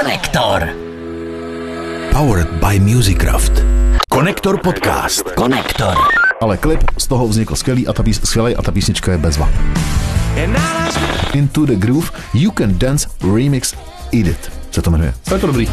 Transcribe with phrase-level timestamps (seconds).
[0.00, 0.68] Konektor.
[2.12, 3.52] Powered by Musicraft.
[4.10, 5.24] Konektor podcast.
[5.30, 5.94] Konektor.
[6.40, 9.48] Ale klip z toho vznikl skvělý a ta, pís, skvělej a ta písnička je bezva.
[11.34, 13.74] Into the Groove You Can Dance Remix
[14.12, 15.14] Edit se to jmenuje.
[15.28, 15.68] To je to dobrý.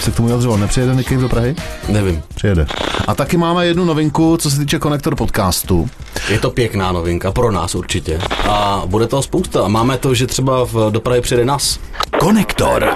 [0.00, 1.56] Se k tomu vyjadřoval, nepřijede Nicky do Prahy?
[1.88, 2.22] Nevím.
[2.34, 2.66] Přijede.
[3.06, 5.88] A taky máme jednu novinku, co se týče Konektor podcastu.
[6.28, 8.20] Je to pěkná novinka, pro nás určitě.
[8.48, 9.64] A bude toho spousta.
[9.64, 11.78] A máme to, že třeba v dopravě přijede nás.
[12.18, 12.88] Konektor.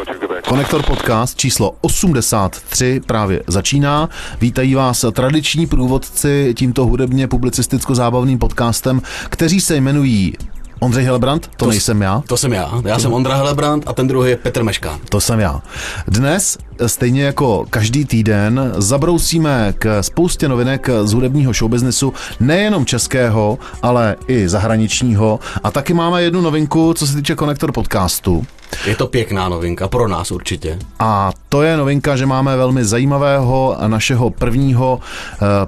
[0.48, 4.08] Konektor podcast číslo 83 právě začíná.
[4.40, 10.34] Vítají vás tradiční průvodci tímto hudebně publicisticko-zábavným podcastem, kteří se jmenují
[10.80, 12.22] Ondřej Helebrant, to, to nejsem já.
[12.26, 12.72] To jsem já.
[12.84, 14.98] Já jsem Ondra Helebrant a ten druhý je Petr Meška.
[15.08, 15.62] To jsem já.
[16.08, 24.16] Dnes, stejně jako každý týden, zabrousíme k spoustě novinek z hudebního showbiznesu, nejenom českého, ale
[24.28, 25.40] i zahraničního.
[25.64, 28.46] A taky máme jednu novinku, co se týče Konektor podcastu.
[28.86, 30.78] Je to pěkná novinka, pro nás určitě.
[30.98, 35.00] A to je novinka, že máme velmi zajímavého našeho prvního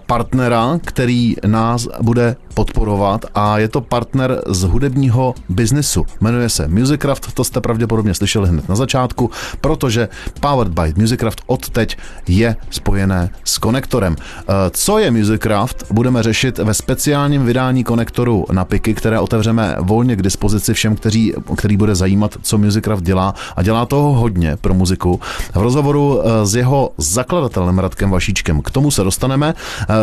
[0.07, 6.07] partnera, který nás bude podporovat a je to partner z hudebního biznesu.
[6.21, 10.09] Jmenuje se Musicraft, to jste pravděpodobně slyšeli hned na začátku, protože
[10.41, 11.97] Powered by Musicraft od teď
[12.29, 14.17] je spojené s konektorem.
[14.71, 20.23] Co je Musicraft, budeme řešit ve speciálním vydání konektoru na piky, které otevřeme volně k
[20.23, 25.21] dispozici všem, kteří, který bude zajímat, co Musicraft dělá a dělá toho hodně pro muziku.
[25.55, 29.55] V rozhovoru s jeho zakladatelem Radkem Vašíčkem k tomu se dostaneme.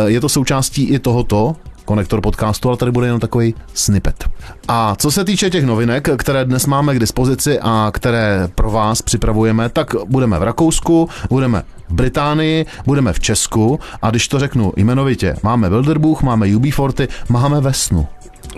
[0.06, 4.24] Je to součástí i tohoto konektor podcastu, ale tady bude jenom takový snippet.
[4.68, 9.02] A co se týče těch novinek, které dnes máme k dispozici a které pro vás
[9.02, 14.72] připravujeme, tak budeme v Rakousku, budeme v Británii, budeme v Česku a když to řeknu
[14.76, 18.06] jmenovitě, máme Wilderbuch, máme UB40, máme Vesnu.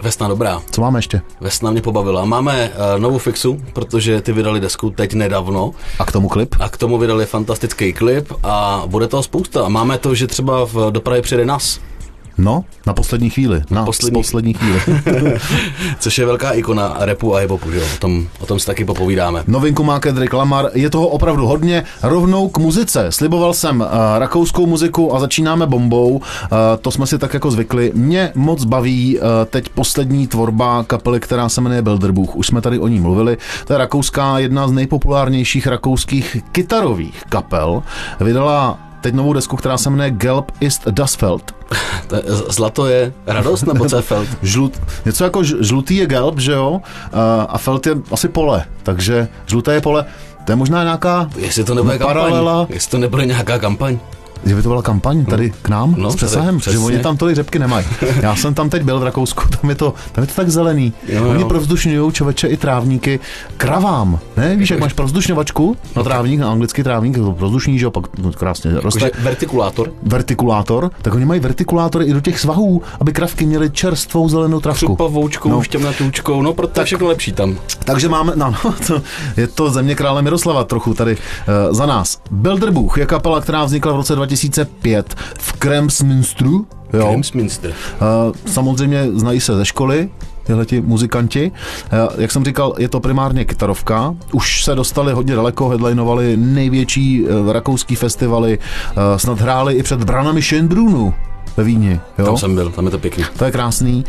[0.03, 0.63] Vesna dobrá.
[0.71, 1.23] Co máme ještě?
[1.41, 2.25] Vesna mě pobavila.
[2.25, 5.71] Máme uh, novou fixu, protože ty vydali desku teď nedávno.
[5.99, 6.55] A k tomu klip?
[6.61, 9.69] A k tomu vydali fantastický klip a bude toho spousta.
[9.69, 11.81] Máme to, že třeba v dopravě přijede nás.
[12.39, 13.63] No, na poslední chvíli.
[13.71, 14.81] Na poslední, poslední chvíli.
[15.99, 17.87] Což je velká ikona repu a hip-hopu, že jo?
[17.95, 19.45] O tom, o tom si taky popovídáme.
[19.47, 21.85] Novinku má Kendrick Lamar, je toho opravdu hodně.
[22.03, 23.13] Rovnou k muzice.
[23.13, 23.87] Sliboval jsem uh,
[24.19, 26.11] rakouskou muziku a začínáme bombou.
[26.11, 26.21] Uh,
[26.81, 27.93] to jsme si tak jako zvykli.
[27.95, 32.37] Mě moc baví uh, teď poslední tvorba kapely, která se jmenuje Bilderbuch.
[32.37, 33.39] Už jsme tady o ní mluvili.
[33.67, 37.83] To je rakouská, jedna z nejpopulárnějších rakouských kytarových kapel.
[38.21, 41.55] Vydala teď novou desku, která se jmenuje Gelb ist das Feld.
[42.49, 44.29] Zlato je radost nebo co je feld?
[44.43, 46.81] Žlut, něco jako žlutý je gelb, že jo?
[47.49, 50.05] A feld je asi pole, takže žluté je pole.
[50.45, 52.53] To je možná nějaká Jestli to nebude paralela.
[52.59, 52.75] Kampaň.
[52.75, 53.99] Jestli to nebude nějaká kampaň.
[54.45, 55.55] Že by to byla kampaň tady no.
[55.63, 57.87] k nám no, s přesahem, že oni tam tolik řepky nemají.
[58.23, 60.93] Já jsem tam teď byl v Rakousku, tam je to, tam je to tak zelený.
[61.09, 63.21] Jo, oni provzdušňují čověče i trávníky
[63.57, 64.19] kravám.
[64.37, 68.19] Ne, víš, jak máš provzdušňovačku na trávník, na anglický trávník, to provzdušní, že jo, pak
[68.19, 69.05] no, krásně roste.
[69.05, 69.93] Jakože vertikulátor.
[70.03, 74.87] Vertikulátor, tak oni mají vertikulátory i do těch svahů, aby kravky měly čerstvou zelenou travku.
[74.87, 75.63] Křupavoučkou, no.
[75.63, 77.59] štěmnatůčkou, no proto tak, všechno lepší tam.
[77.85, 78.55] Takže máme, no,
[78.87, 79.03] to,
[79.37, 82.19] je to země krále Miroslava trochu tady uh, za nás.
[82.31, 86.67] Bilderbuch je kapela, která vznikla v roce 2000 2005 v Kremsmünstru.
[86.93, 87.07] Jo.
[87.07, 87.71] Kremsmünster.
[87.71, 90.09] Uh, samozřejmě znají se ze školy,
[90.47, 91.53] tyhle ti muzikanti.
[92.19, 94.15] Jak jsem říkal, je to primárně kytarovka.
[94.33, 98.59] Už se dostali hodně daleko, headlinovali největší rakouský festivaly,
[99.17, 101.15] snad hráli i před branami Schönbrunnu
[101.57, 102.01] ve Vídni.
[102.19, 102.25] Jo?
[102.25, 103.25] Tam jsem byl, tam je to pěkný.
[103.39, 104.05] To je krásný.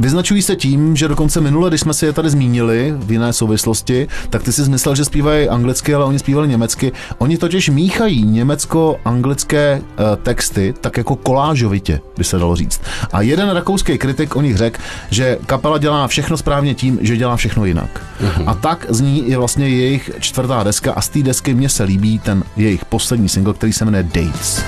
[0.00, 4.08] Vyznačují se tím, že dokonce minule, když jsme si je tady zmínili v jiné souvislosti,
[4.30, 6.92] tak ty si myslel, že zpívají anglicky, ale oni zpívali německy.
[7.18, 12.80] Oni totiž míchají německo-anglické uh, texty tak jako kolážovitě, by se dalo říct.
[13.12, 17.36] A jeden rakouský kritik o nich řekl, že kapela dělá všechno správně tím, že dělá
[17.36, 18.02] všechno jinak.
[18.20, 18.44] Uh-huh.
[18.46, 22.18] A tak zní je vlastně jejich čtvrtá deska a z té desky mně se líbí
[22.18, 24.62] ten jejich poslední single, který se jmenuje Dates.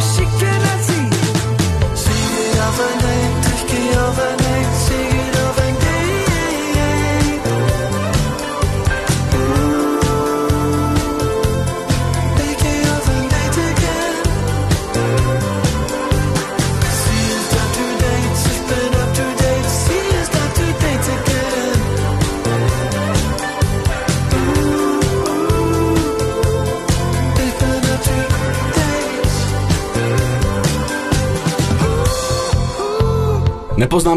[0.00, 0.63] She can.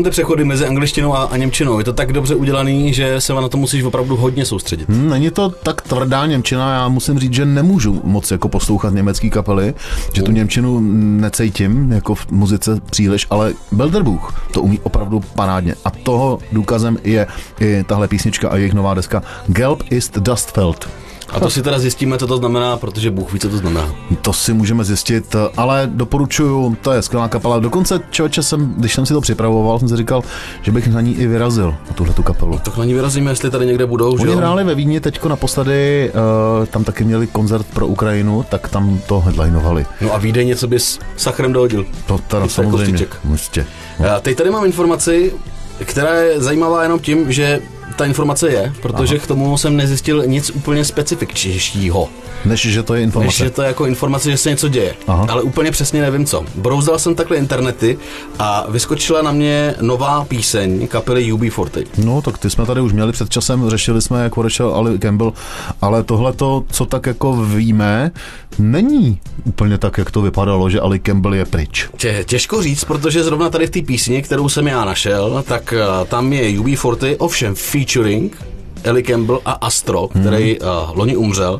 [0.03, 1.79] Ty přechody mezi angličtinou a, a němčinou.
[1.79, 4.89] Je to tak dobře udělaný, že se na to musíš opravdu hodně soustředit.
[4.89, 9.29] Hmm, není to tak tvrdá Němčina, já musím říct, že nemůžu moc jako poslouchat německý
[9.29, 9.73] kapely,
[10.13, 10.79] že tu Němčinu
[11.21, 15.75] necítím jako v muzice příliš, ale Belderbuch to umí opravdu parádně.
[15.85, 17.27] A toho důkazem je
[17.59, 20.89] i tahle písnička a jejich nová deska Gelb ist Dustfeld.
[21.29, 23.95] A to si teda zjistíme, co to znamená, protože Bůh ví, co to znamená.
[24.21, 27.59] To si můžeme zjistit, ale doporučuju, to je skvělá kapela.
[27.59, 30.23] Dokonce člověče jsem, když jsem si to připravoval, jsem si říkal,
[30.61, 32.59] že bych na ní i vyrazil, na tuhle tu kapelu.
[32.63, 34.13] Tak na ní vyrazíme, jestli tady někde budou.
[34.13, 36.11] Oni hráli ve Vídni teďko naposledy,
[36.59, 39.85] uh, tam taky měli koncert pro Ukrajinu, tak tam to headlinovali.
[40.01, 41.85] No a Vídeň něco bys sachrem dohodil.
[42.05, 43.07] To teda samozřejmě.
[43.31, 43.65] Jistě.
[43.99, 44.05] No.
[44.21, 45.33] Teď tady mám informaci,
[45.85, 47.59] která je zajímavá jenom tím, že
[47.97, 49.23] ta informace je, protože Aha.
[49.23, 52.09] k tomu jsem nezjistil nic úplně specifičnějšího.
[52.45, 53.27] Než že to je informace.
[53.27, 54.95] Než že to je jako informace, že se něco děje.
[55.07, 55.25] Aha.
[55.29, 56.43] Ale úplně přesně nevím co.
[56.55, 57.97] Brouzdal jsem takhle internety
[58.39, 61.85] a vyskočila na mě nová píseň kapely UB40.
[61.97, 65.33] No, tak ty jsme tady už měli před časem, řešili jsme, jak odešel Ali Campbell,
[65.81, 68.11] ale tohle to, co tak jako víme,
[68.59, 71.89] není úplně tak, jak to vypadalo, že Ali Campbell je pryč.
[71.97, 76.07] Tě, těžko říct, protože zrovna tady v té písni, kterou jsem já našel, tak uh,
[76.07, 77.55] tam je UB40, ovšem
[77.87, 78.37] featuring
[78.83, 80.69] Ellie Campbell a Astro, který hmm.
[80.69, 81.59] uh, loni umřel.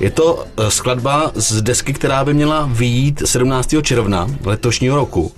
[0.00, 3.74] Je to uh, skladba z desky, která by měla vyjít 17.
[3.82, 5.32] června letošního roku.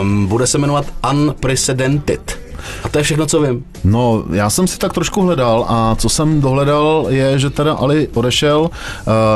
[0.00, 2.47] Um, bude se jmenovat Unprecedented.
[2.84, 3.64] A to je všechno, co vím.
[3.84, 8.08] No, já jsem si tak trošku hledal a co jsem dohledal je, že teda Ali
[8.14, 8.70] odešel, uh,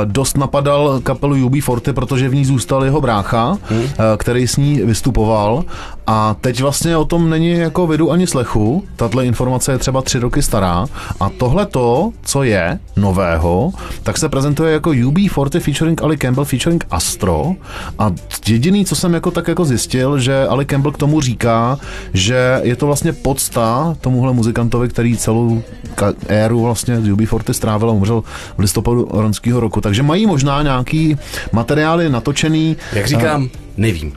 [0.04, 3.80] dost napadal kapelu UB40, protože v ní zůstal jeho brácha, hmm.
[3.80, 5.64] uh, který s ní vystupoval
[6.06, 8.84] a teď vlastně o tom není jako vidu ani slechu.
[8.96, 10.86] Tato informace je třeba tři roky stará
[11.20, 13.72] a tohle to, co je nového,
[14.02, 17.52] tak se prezentuje jako UB40 featuring Ali Campbell featuring Astro
[17.98, 18.10] a
[18.48, 21.78] jediný, co jsem jako tak jako zjistil, že Ali Campbell k tomu říká,
[22.14, 25.62] že je to vlastně podsta tomuhle muzikantovi, který celou
[26.28, 28.22] éru vlastně z UB40 strávil a umřel
[28.56, 29.80] v listopadu loňského roku.
[29.80, 31.16] Takže mají možná nějaký
[31.52, 32.76] materiály natočený.
[32.92, 34.12] Jak říkám, nevím.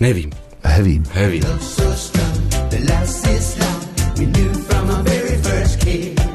[0.00, 0.30] Nevím.
[0.64, 1.02] Heavy.
[1.12, 1.40] Heavy.
[5.84, 6.33] get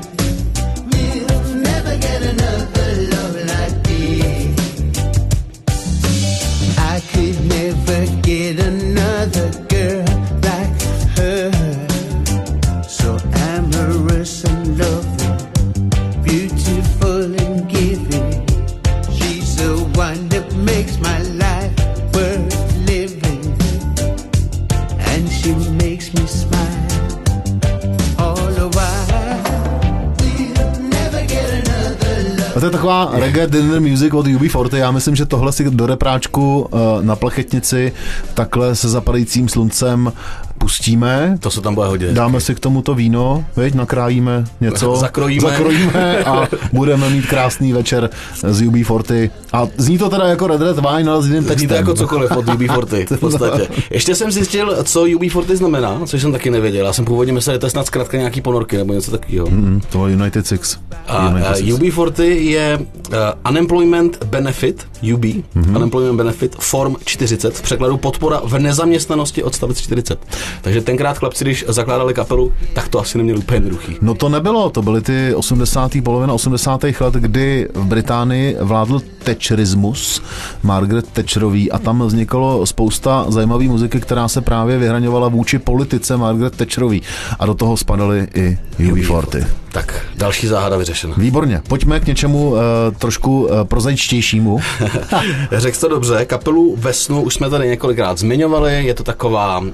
[32.80, 34.78] taková reggae dinner music od UB40.
[34.78, 37.94] Já myslím, že tohle si do repráčku uh, na plachetnici
[38.34, 40.12] takhle se zapadajícím sluncem
[40.60, 41.38] pustíme.
[41.40, 42.12] To se tam bude hodit.
[42.12, 44.96] Dáme si k tomuto víno, veď, nakrájíme něco.
[45.00, 45.50] Zakrojíme.
[45.50, 48.10] Zakrojíme a budeme mít krásný večer
[48.44, 49.30] z UB40.
[49.54, 51.58] A zní to teda jako Red Red Wine, ale s jiným textem.
[51.60, 53.68] Zní to jako cokoliv od UB40 v podstatě.
[53.90, 56.86] Ještě jsem zjistil, co UB40 znamená, což jsem taky nevěděl.
[56.86, 59.48] Já jsem původně myslel, že to je snad zkrátka nějaký ponorky nebo něco takového.
[59.50, 60.78] Mm, to je United Six.
[61.08, 61.70] A United Six.
[61.70, 63.16] UB40 je uh,
[63.50, 65.76] Unemployment Benefit, UB, mm-hmm.
[65.76, 70.20] Unemployment Benefit Form 40, v překladu podpora v nezaměstnanosti odstavec 40.
[70.62, 73.98] Takže tenkrát chlapci, když zakládali kapelu, tak to asi neměli úplně jednoduchý.
[74.02, 75.92] No to nebylo, to byly ty 80.
[76.04, 76.84] polovina 80.
[76.84, 80.22] let, kdy v Británii vládl Thatcherismus,
[80.64, 86.58] Margaret Thatcherový a tam vzniklo spousta zajímavé muziky, která se právě vyhraňovala vůči politice Margaret
[86.58, 87.02] Thatcherový
[87.40, 89.48] a do toho spadaly i UB40.
[89.72, 91.16] Tak, další záhada vyřešena.
[91.18, 92.58] Výborně, pojďme k něčemu uh,
[92.98, 94.60] trošku uh, prozaičtějšímu.
[95.52, 99.66] Řekl to dobře, kapelu Vesnu už jsme tady několikrát zmiňovali, je to taková uh,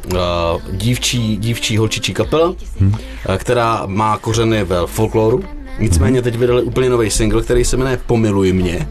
[0.72, 2.96] dívčí, dívčí holčičí kapela, hmm.
[3.38, 5.44] která má kořeny ve folkloru,
[5.80, 8.88] nicméně teď vydali úplně nový single, který se jmenuje Pomiluj mě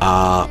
[0.00, 0.46] a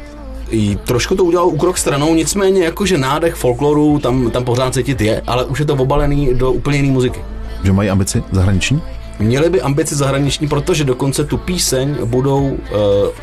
[0.49, 5.21] i trošku to udělal úkrok stranou, nicméně jakože nádech folkloru tam, tam pořád cítit je,
[5.27, 7.19] ale už je to obalený do úplně jiné muziky.
[7.63, 8.81] Že mají ambici zahraniční?
[9.19, 12.57] Měli by ambici zahraniční, protože dokonce tu píseň budou uh,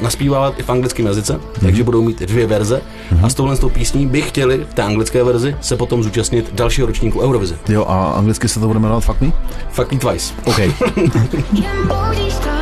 [0.00, 1.60] naspívávat i v anglickém jazyce, mm-hmm.
[1.60, 2.82] takže budou mít dvě verze
[3.12, 3.24] mm-hmm.
[3.24, 6.54] a s touhle s tou písní by chtěli v té anglické verzi se potom zúčastnit
[6.54, 7.58] dalšího ročníku Eurovize.
[7.68, 9.32] Jo, a anglicky se to bude jmenovat Fuck Me?
[9.70, 10.34] Fuck Me Twice.
[10.44, 10.58] OK.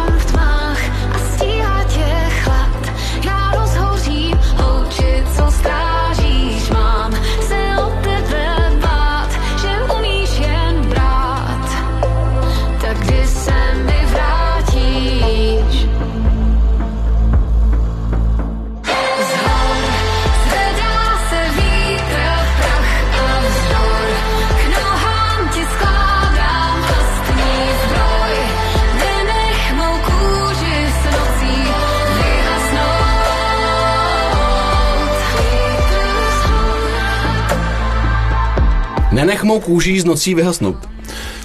[39.18, 40.88] Nenech mou kůži z nocí vyhasnout.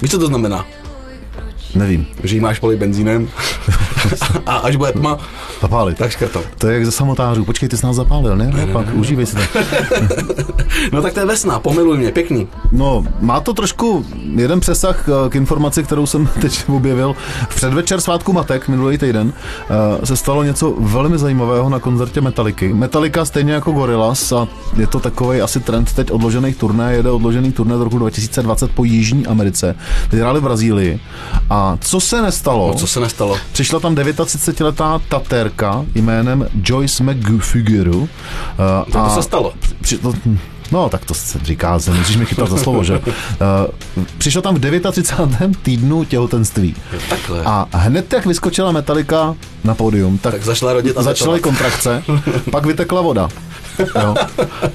[0.02, 0.66] Víš, co to znamená?
[1.74, 2.06] Nevím.
[2.22, 3.28] Že jí máš polit benzínem
[4.46, 5.18] a až bude tma,
[5.64, 5.98] Zapálit.
[5.98, 6.42] tak škrtom.
[6.58, 7.44] To je jak ze samotářů.
[7.44, 8.50] Počkej, ty jsi nás zapálil, ne?
[8.54, 9.40] ne, Pak užívej si to.
[10.92, 12.48] No tak to je vesna, pomiluj mě, pěkný.
[12.72, 17.14] No, má to trošku jeden přesah eh, k informaci, kterou jsem teď objevil.
[17.48, 19.32] V předvečer svátku Matek minulý týden
[20.02, 22.72] eh, se stalo něco velmi zajímavého na koncertě Metaliky.
[22.72, 27.52] Metallica stejně jako Gorillaz a je to takový asi trend teď odložených turné, jede odložený
[27.52, 29.76] turné do roku 2020 po Jižní Americe.
[30.10, 31.00] Teď hráli v Brazílii.
[31.50, 32.68] A co se nestalo?
[32.68, 33.36] No, co se nestalo?
[33.52, 35.00] Přišla tam 39-letá
[35.54, 38.08] tatérka jménem Joyce McFigueru.
[38.88, 39.52] eh, To, to se stalo.
[39.80, 40.14] Při, to,
[40.72, 42.98] no, tak to se říká, se musíš mi chytat za slovo, že?
[42.98, 44.58] Uh, přišla tam v
[44.92, 45.56] 39.
[45.62, 46.74] týdnu těhotenství.
[47.08, 47.42] Takhle.
[47.44, 49.34] A hned jak vyskočila Metallica
[49.64, 52.02] na pódium, tak, Tak začala rodit a začaly kontrakce,
[52.50, 53.28] pak vytekla voda.
[54.02, 54.14] Jo.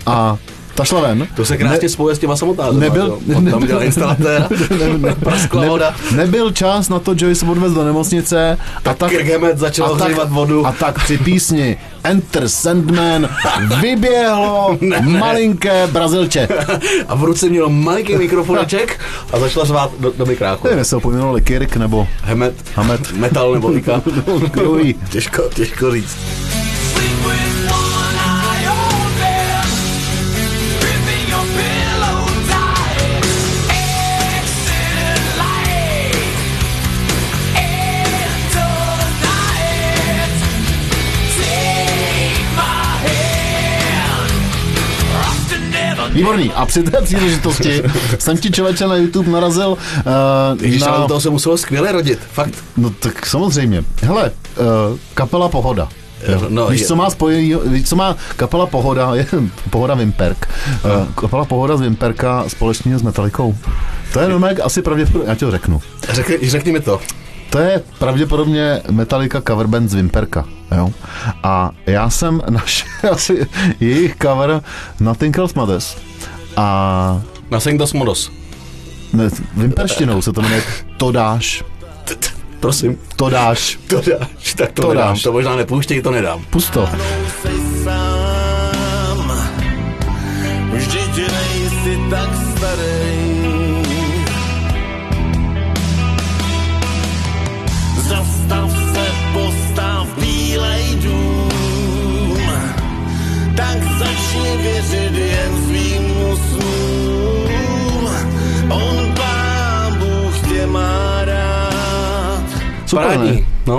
[0.06, 0.38] A
[0.80, 1.28] ta šla ven.
[1.36, 2.80] To se krásně spojuje s těma samotářema.
[2.80, 3.38] Nebyl- jo.
[3.38, 4.50] On tam dělal instalatéra,
[5.20, 5.96] praskla voda.
[6.16, 10.02] Nebyl čas na to Joyce odvez do nemocnice a tak, Kirk Hammett začal a tak,
[10.02, 10.66] ohřívat vodu.
[10.68, 13.30] a tak při písni Enter Sandman
[13.82, 16.48] vyběhlo malinké brazilče.
[17.08, 19.00] A v ruce měl malinký mikrofoneček
[19.34, 20.68] a začala řvát do, do mikráku.
[20.68, 23.12] Nevím, jestli ho pojmenovali Kirk nebo Hemet, Hamet.
[23.12, 24.02] metal nebo Ika.
[25.10, 26.18] Těžko, těžko říct.
[46.20, 46.52] Výborný.
[46.54, 47.84] A při té příležitosti
[48.20, 51.06] jsem ti člověče na YouTube narazil uh, Ježiš, ale na...
[51.06, 52.20] u toho se muselo skvěle rodit.
[52.32, 52.54] Fakt.
[52.78, 53.84] No tak samozřejmě.
[54.02, 54.32] Hele,
[54.92, 55.90] uh, kapela Pohoda.
[56.28, 56.42] Jo.
[56.50, 59.26] No, víš, je- co má spojení, víš, co má kapela Pohoda, je
[59.70, 60.50] Pohoda Vimperk.
[60.86, 63.58] Uh, kapela Pohoda z Vimperka společně s Metalikou.
[64.14, 65.82] To je normálně asi pravděpodobně, já ti to řeknu.
[66.10, 67.00] Řekni, řekni mi to.
[67.50, 70.46] To je pravděpodobně Metallica cover band z Vimperka.
[70.78, 70.90] Jo?
[71.44, 73.48] A já jsem našel asi
[73.80, 74.62] jejich cover
[75.00, 75.96] Nothing Else Matters.
[76.60, 78.32] A Na Sengdos Modos.
[79.14, 80.64] ne, vimperštinou se to jmenuje
[80.98, 81.64] To dáš.
[82.60, 82.98] Prosím.
[83.16, 83.80] To dáš.
[83.88, 84.54] To dáš.
[84.56, 85.08] Tak to, To nedám.
[85.08, 85.24] dáš.
[85.24, 86.42] To možná nepouštěj, to nedám.
[86.50, 86.90] Pusto.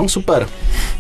[0.03, 0.47] No, super.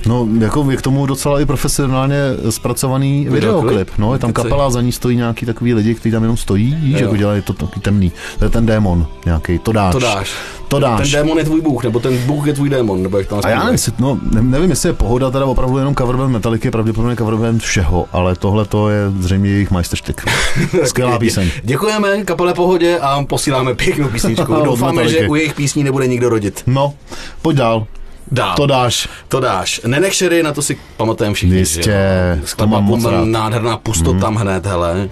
[0.06, 2.16] No, jako je k tomu docela i profesionálně
[2.50, 3.64] zpracovaný Videoklip?
[3.70, 3.98] videoklip.
[3.98, 6.94] No, je tam kapela, za ní stojí nějaký takový lidi, kteří tam jenom stojí, víš,
[6.94, 7.00] Jo.
[7.00, 8.12] jako dělají to takový temný.
[8.38, 9.92] To je ten démon nějaký, to dáš.
[9.92, 10.32] To dáš.
[10.68, 11.10] To dáš.
[11.10, 13.48] Ten démon je tvůj bůh, nebo ten bůh je tvůj démon, nebo jak tam A
[13.48, 17.16] já nevím, jestli, no, ne- nevím, jestli je pohoda teda opravdu jenom coverband Metallica, pravděpodobně
[17.16, 20.24] coverband všeho, ale tohle to je zřejmě jejich majsterštyk.
[20.84, 21.50] Skvělá píseň.
[21.64, 24.54] Děkujeme kapele Pohodě a posíláme pěknou písničku.
[24.64, 26.62] Doufáme, že u jejich písní nebude nikdo rodit.
[26.66, 26.94] No,
[27.42, 27.86] pojď dál.
[28.30, 28.56] Dál.
[28.56, 29.08] To dáš.
[29.28, 29.80] To dáš.
[29.86, 31.56] Nenech šery, na to si pamatujeme všichni.
[31.56, 32.82] Jistě, Skladba
[33.24, 35.08] nádherná pustota tam hned, hele.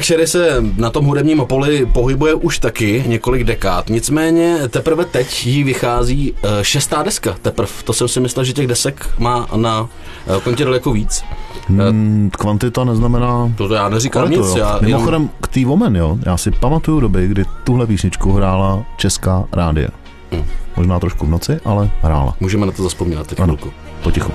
[0.00, 3.88] Nenech Sherry se na tom hudebním poli pohybuje už taky několik dekád.
[3.90, 7.36] Nicméně teprve teď jí vychází eh, šestá deska.
[7.42, 7.68] Teprve.
[7.84, 9.88] To jsem si myslel, že těch desek má na
[10.36, 11.24] eh, kontě daleko víc.
[11.68, 14.50] Hmm, kvantita neznamená To já neříkám kvalitu, nic.
[14.56, 14.58] jo.
[14.58, 19.44] Já Mimochodem k té Woman, jo, já si pamatuju doby, kdy tuhle písničku hrála česká
[19.52, 19.88] rádia.
[20.32, 20.44] Hmm.
[20.76, 22.34] Možná trošku v noci, ale hrála.
[22.40, 23.74] Můžeme na to zaspomínat teď Ano, chvilku.
[24.02, 24.32] potichu.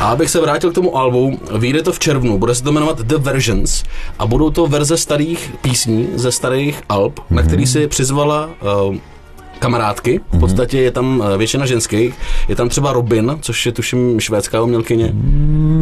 [0.00, 2.98] A abych se vrátil k tomu albu, vyjde to v červnu, bude se to jmenovat
[2.98, 3.84] The Versions
[4.18, 7.36] a budou to verze starých písní ze starých alb, mm-hmm.
[7.36, 8.50] na který si přizvala
[8.88, 8.96] uh,
[9.60, 10.20] kamarádky.
[10.32, 12.14] V podstatě je tam eh, většina ženských.
[12.48, 15.10] Je tam třeba Robin, což je tuším švédská umělkyně.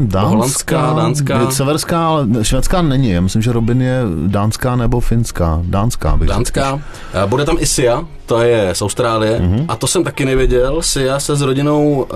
[0.02, 1.50] Dánská, Holandská, dánská.
[1.50, 3.10] Severská, ale švédská není.
[3.10, 5.60] Já myslím, že Robin je dánská nebo finská.
[5.64, 6.36] Dánská bych řekl.
[6.38, 6.80] Dánská.
[7.14, 9.40] Eh, Bude tam i Sia, to je z Austrálie.
[9.40, 9.56] Mhm.
[9.56, 9.64] Mm-hmm.
[9.68, 10.82] A to jsem taky nevěděl.
[10.82, 12.06] Sia se s rodinou uh,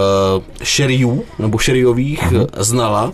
[0.64, 2.40] Sherryů, nebo Sherryových Mhm.
[2.40, 2.47] mm-hmm.
[2.62, 3.04] znala.
[3.04, 3.12] Uh,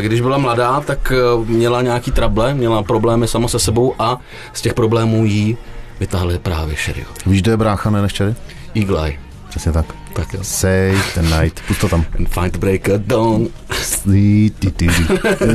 [0.00, 4.18] když byla mladá, tak uh, měla nějaký trable, měla problémy sama se sebou a
[4.52, 5.56] z těch problémů jí
[6.02, 7.12] vytáhli právě Sherryové.
[7.26, 8.34] Víš, kde je brácha, ne než Cherry?
[8.74, 9.18] Eagle Eye.
[9.48, 9.86] Přesně tak.
[10.12, 10.40] Tak jo.
[10.42, 11.60] Say the night.
[11.66, 12.04] Pust to tam.
[12.18, 13.48] And find the break of dawn.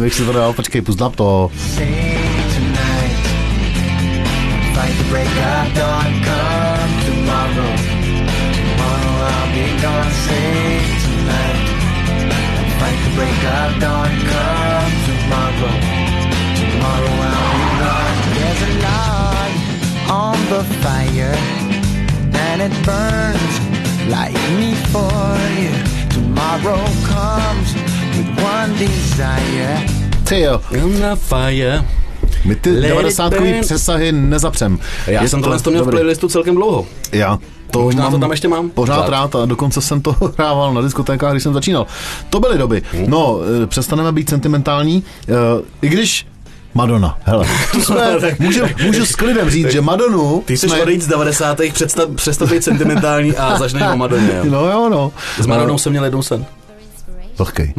[0.03, 1.51] Jak si to dal, počkej, pust nám to.
[1.53, 1.87] Fight
[4.97, 7.77] the break of dawn, come tomorrow.
[16.59, 17.36] Tomorrow I'll
[20.49, 21.37] the fire,
[22.33, 23.59] and it burns
[24.09, 25.71] like me for you.
[26.13, 27.73] Tomorrow comes
[28.17, 29.85] with one desire.
[30.23, 31.83] Ty jo, I'm not fire.
[32.45, 33.61] my ty Let it 90 burn.
[33.61, 34.79] přesahy nezapřem.
[35.07, 35.95] Já Je jsem tohle to měl v dobrý.
[35.95, 36.85] playlistu celkem dlouho.
[37.11, 37.39] Já
[37.71, 38.69] to Možná mám to tam ještě mám.
[38.69, 39.09] Pořád Pořád.
[39.09, 41.85] rád a dokonce jsem to hrával na diskotékách, když jsem začínal.
[42.29, 42.81] To byly doby.
[42.93, 43.05] Hmm.
[43.09, 45.33] No, eh, přestaneme být sentimentální, eh,
[45.81, 46.27] i když
[46.77, 50.81] Madonna, hele, to jsme, můžu, můžu s klidem říct, že Madonu Ty jsi jsme...
[50.81, 51.57] odejít z 90.
[51.73, 54.31] přestat, přestat být sentimentální a začneš o Madoně.
[54.37, 54.43] jo.
[54.49, 55.11] No jo, no.
[55.41, 56.45] S Madonou jsem měl jednou sen.
[57.37, 57.73] Vlhkej.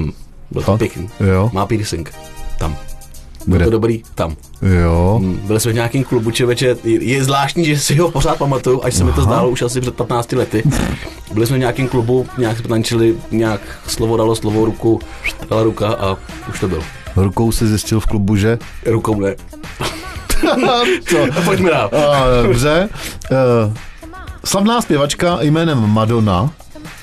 [0.51, 1.09] Byl to pěkný.
[1.21, 1.51] Jo.
[1.53, 2.13] Má piercing.
[2.59, 2.77] Tam.
[3.47, 4.03] Bylo to dobrý.
[4.15, 4.37] Tam.
[4.83, 5.19] Jo.
[5.23, 6.77] Hm, Byli jsme v nějakém klubu čeveče.
[6.85, 9.81] Je, je zvláštní, že si ho pořád pamatuju, až se mi to zdálo už asi
[9.81, 10.63] před 15 lety.
[11.33, 15.01] Byli jsme v nějakém klubu, nějak jsme tančili, nějak slovo dalo slovo, ruku
[15.51, 16.17] dala ruka a
[16.51, 16.83] už to bylo.
[17.23, 18.59] Rukou si zjistil v klubu, že...
[18.87, 19.35] Rukou ne.
[21.09, 21.23] Co?
[21.23, 21.91] A pojďme dál.
[21.93, 22.89] A, dobře.
[23.31, 23.75] Uh,
[24.45, 26.51] slavná zpěvačka jménem Madonna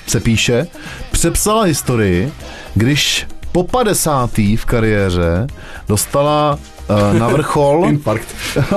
[0.06, 0.66] se píše,
[1.10, 2.32] přepsala historii,
[2.74, 4.38] když po 50.
[4.38, 5.46] v kariéře
[5.88, 6.58] dostala
[7.18, 7.86] na vrchol.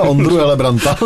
[0.00, 0.96] Ondru Helebranta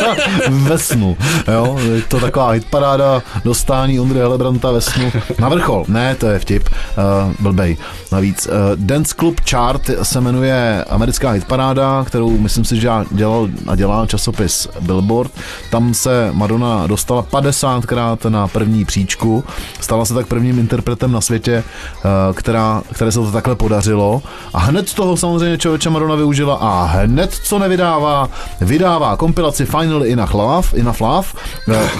[0.50, 1.16] ve snu.
[1.52, 1.78] Jo?
[1.78, 5.84] Je to taková hitparáda dostání Ondry Helebranta ve snu na vrchol.
[5.88, 6.68] Ne, to je vtip.
[6.68, 7.76] Uh, blbej.
[8.12, 13.76] Navíc uh, Dance Club Chart se jmenuje americká hitparáda, kterou myslím si, že dělal a
[13.76, 15.30] dělá časopis Billboard.
[15.70, 19.44] Tam se Madonna dostala 50krát na první příčku.
[19.80, 21.64] Stala se tak prvním interpretem na světě,
[22.04, 24.22] uh, která, které se to takhle podařilo.
[24.54, 28.28] A hned z toho samozřejmě člověče Madonna využila a hned co nevydává,
[28.60, 31.28] vydává kompilaci Finally Enough Love, Enough Love.
[31.72, 31.90] Eh,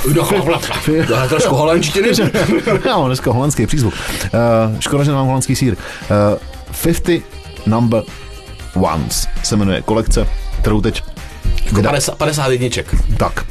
[1.06, 2.08] To je trošku holandštiny.
[2.86, 3.94] Já mám dneska holandský přízvuk.
[3.94, 5.76] Uh, škoda, že nemám holandský sír.
[6.32, 6.38] Uh,
[6.82, 7.22] 50
[7.66, 8.02] Number
[8.74, 10.28] Ones se jmenuje kolekce,
[10.60, 11.02] kterou teď
[11.72, 12.94] vydá, 50, 50 jedniček.
[13.16, 13.46] tak,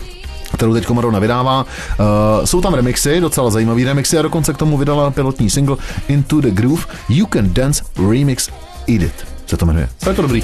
[0.53, 1.65] kterou teď Madonna vydává.
[1.99, 6.41] Uh, jsou tam remixy, docela zajímavý remixy a dokonce k tomu vydala pilotní single Into
[6.41, 8.49] the Groove You Can Dance Remix
[8.87, 9.89] Edit se to jmenuje.
[10.03, 10.43] To je to dobrý.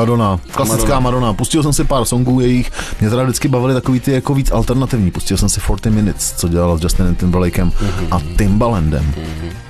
[0.00, 0.40] Madonna.
[0.50, 1.00] Klasická Madonna.
[1.00, 1.34] Madonna.
[1.34, 5.10] Pustil jsem si pár songů jejich, mě teda vždycky bavily takový ty jako víc alternativní.
[5.10, 8.06] Pustil jsem si 40 Minutes, co dělala s Justinem Timberlakem mm-hmm.
[8.10, 9.14] a Timbalandem.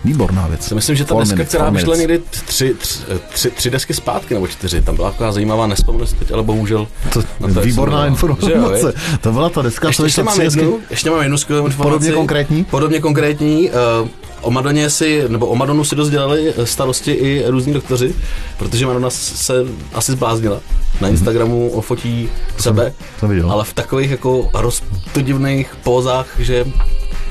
[0.05, 0.65] Výborná věc.
[0.65, 3.01] Si myslím, že ta Four deska, minutes, která vyšla někdy tři, tři,
[3.33, 6.87] tři, tři desky zpátky, nebo čtyři, tam byla taková zajímavá, nespomenu si teď, ale bohužel.
[7.13, 7.23] To,
[7.55, 8.87] to, výborná jo, informace.
[8.87, 9.21] viď?
[9.21, 11.91] to byla ta deska, ještě, co ještě, mám jednu, ještě mám jednu skvělou informaci.
[11.91, 12.65] Podobně konkrétní?
[12.65, 13.71] Podobně konkrétní.
[13.71, 14.09] Uh,
[14.41, 18.15] o Madoně si, nebo o Madonu si dost dělali eh, starosti i různí doktoři,
[18.59, 19.55] protože Madonna se
[19.95, 20.61] asi zbláznila.
[21.01, 23.53] Na Instagramu fotí sebe, jsem viděl.
[23.53, 26.65] ale v takových jako roztodivných pózách, že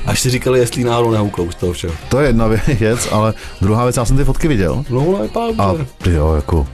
[0.06, 1.94] až si říkali, jestli náhodou nehouknou z toho všeho.
[2.08, 4.84] To je jedna věc, ale druhá věc, já jsem ty fotky viděl.
[4.90, 5.74] No, vypadá A
[6.10, 6.66] jo, jako,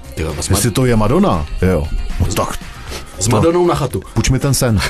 [0.51, 1.87] jestli to je Madonna, jo,
[2.20, 2.59] no tak
[3.18, 4.02] s Madonou na chatu.
[4.14, 4.81] Puč mi ten sen,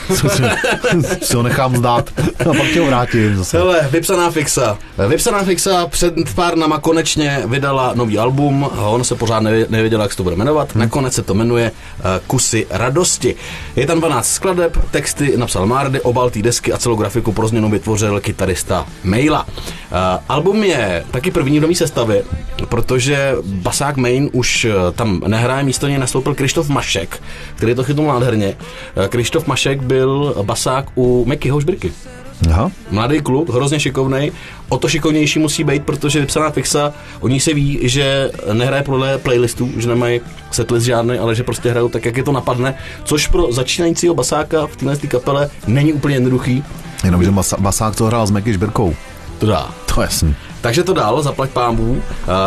[1.22, 2.10] si ho nechám zdát
[2.40, 3.58] a pak tě ho vrátím zase.
[3.58, 4.78] Hele, Vypsaná fixa.
[5.08, 8.70] Vypsaná fixa před pár nama konečně vydala nový album.
[8.78, 10.74] On se pořád nevě- nevěděl, jak se to bude jmenovat.
[10.74, 13.34] Nakonec se to jmenuje uh, Kusy radosti.
[13.76, 17.70] Je tam 12 skladeb, texty napsal Mardy, obal té desky a celou grafiku pro změnu
[17.70, 19.44] vytvořil kytarista Maila.
[19.44, 19.96] Uh,
[20.28, 22.22] album je taky první v nový sestavě,
[22.68, 27.22] protože basák Main už uh, tam nehraje, místo něj nastoupil Krištof Mašek,
[27.54, 28.56] který to chytnul nádherně.
[28.96, 31.92] Eh, Krištof Mašek byl basák u Meky Hošbirky.
[32.50, 32.70] Aha.
[32.90, 34.32] Mladý kluk, hrozně šikovný,
[34.68, 39.70] o to šikovnější musí být, protože vypsaná fixa, oni se ví, že nehraje podle playlistů,
[39.76, 42.74] že nemají setlist žádný, ale že prostě hrajou tak, jak je to napadne,
[43.04, 46.64] což pro začínajícího basáka v téhle kapele není úplně jednoduchý.
[47.04, 48.94] Jenomže Masák to hrál s Meky Žbirkou.
[49.38, 49.70] To dá.
[49.94, 50.34] To je jasný.
[50.60, 52.00] Takže to dal, zaplať pámbu, uh,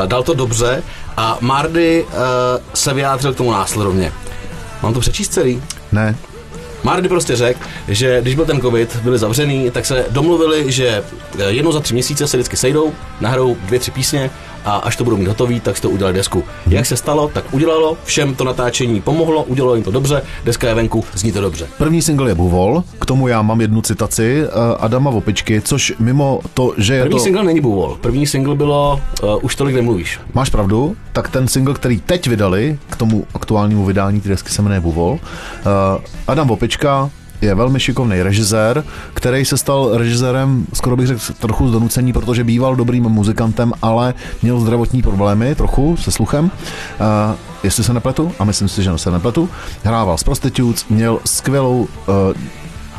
[0.06, 0.84] dal to dobře
[1.18, 2.14] a Mardy uh,
[2.74, 4.12] se vyjádřil k tomu následovně.
[4.84, 5.64] Mám to přečíst celý?
[5.92, 6.16] Ne,
[6.84, 11.04] Mardy prostě řekl, že když byl ten covid, byli zavřený, tak se domluvili, že
[11.40, 14.30] eh, jednou za tři měsíce se vždycky sejdou, nahrajou dvě, tři písně
[14.66, 16.44] a až to budou mít hotový, tak si to udělali desku.
[16.68, 20.74] Jak se stalo, tak udělalo, všem to natáčení pomohlo, udělalo jim to dobře, deska je
[20.74, 21.68] venku, zní to dobře.
[21.78, 26.40] První single je Buvol, k tomu já mám jednu citaci uh, Adama Vopičky, což mimo
[26.54, 27.24] to, že je První to...
[27.24, 30.20] single není Bůvol, první single bylo uh, Už tolik nemluvíš.
[30.34, 34.62] Máš pravdu, tak ten single, který teď vydali k tomu aktuálnímu vydání, té desky se
[34.62, 35.20] jmenuje Buvol, uh,
[36.28, 37.10] Adam Vopička
[37.42, 42.44] je velmi šikovný režisér, který se stal režisérem, skoro bych řekl, trochu z donucení, protože
[42.44, 46.46] býval dobrým muzikantem, ale měl zdravotní problémy trochu se sluchem.
[46.46, 49.50] Uh, jestli se nepletu, a myslím si, že se nepletu,
[49.84, 51.88] hrával s Prostitutes, měl skvělou uh,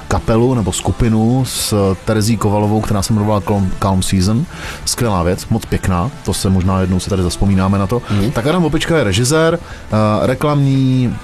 [0.09, 4.47] kapelu nebo skupinu s Terezí Kovalovou, která se jmenovala Calm, Calm Season.
[4.85, 8.03] Skvělá věc, moc pěkná, to se možná jednou se tady zaspomínáme na to.
[8.11, 8.31] Mm.
[8.31, 11.17] Tak Adam Opička je režisér, uh, reklamní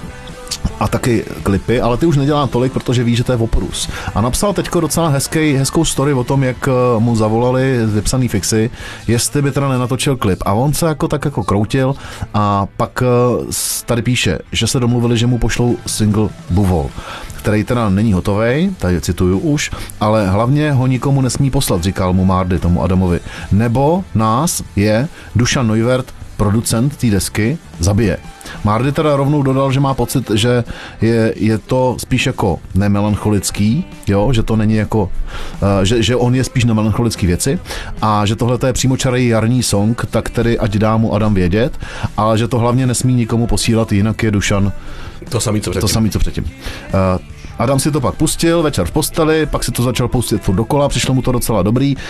[0.80, 3.88] a taky klipy, ale ty už nedělá tolik, protože ví, že to je oprus.
[4.14, 8.70] A napsal teďko docela hezký, hezkou story o tom, jak eh, mu zavolali vypsaný fixy,
[9.06, 10.42] jestli by teda nenatočil klip.
[10.46, 11.94] A on se jako tak jako kroutil
[12.34, 13.52] a pak eh,
[13.86, 16.90] tady píše, že se domluvili, že mu pošlou single Buvol
[17.46, 22.24] který teda není hotový, tady cituju už, ale hlavně ho nikomu nesmí poslat, říkal mu
[22.24, 23.20] Mardy, tomu Adamovi.
[23.52, 28.18] Nebo nás je Dušan Neuvert, producent té desky, zabije.
[28.64, 30.64] Mardy teda rovnou dodal, že má pocit, že
[31.02, 36.34] je, je to spíš jako nemelancholický, jo, že to není jako, uh, že, že on
[36.34, 37.58] je spíš na melancholický věci
[38.02, 41.78] a že tohle je přímočarý jarní song, tak tedy ať dá mu Adam vědět,
[42.16, 44.72] ale že to hlavně nesmí nikomu posílat, jinak je Dušan
[45.28, 45.88] To samý, co to předtím.
[45.88, 46.44] samý, co předtím.
[46.44, 47.20] Uh,
[47.58, 50.88] Adam si to pak pustil, večer v posteli, pak si to začal pustit furt dokola,
[50.88, 51.96] přišlo mu to docela dobrý.
[51.96, 52.00] Uh,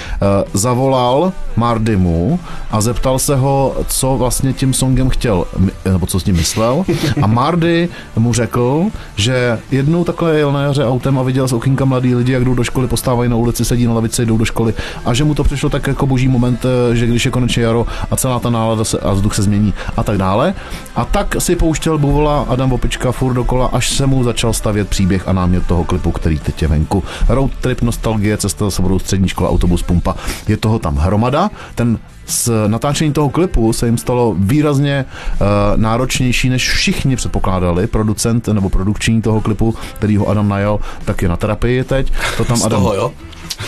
[0.53, 5.45] zavolal Mardymu a zeptal se ho, co vlastně tím songem chtěl,
[5.85, 6.85] nebo co s ním myslel.
[7.23, 8.85] A Mardy mu řekl,
[9.17, 12.55] že jednou takhle jel na jaře autem a viděl z okýnka mladý lidi, jak jdou
[12.55, 15.45] do školy, postávají na ulici, sedí na lavici, jdou do školy a že mu to
[15.45, 18.85] přišlo tak jako boží moment, eh, že když je konečně jaro a celá ta nálada
[18.85, 20.55] se, a vzduch se změní a tak dále.
[20.97, 25.29] A tak si pouštěl Buvola Adam Vopička furt dokola, až se mu začal stavět příběh
[25.29, 27.05] a námět toho klipu, který teď je venku.
[27.29, 30.15] Road trip, nostalgie, cesta se budou střední škola, autobus, pumpa.
[30.49, 31.51] Je toho tam hromada.
[31.75, 35.47] Ten s natáčením toho klipu se jim stalo výrazně uh,
[35.77, 37.87] náročnější, než všichni předpokládali.
[37.87, 42.13] Producent nebo produkční toho klipu, který ho Adam najal, tak je na terapii teď.
[42.37, 43.13] To tam Z Adam, toho, jo?